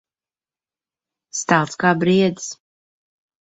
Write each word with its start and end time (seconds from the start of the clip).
Stalts 1.41 1.79
kā 1.85 1.93
briedis. 2.05 2.49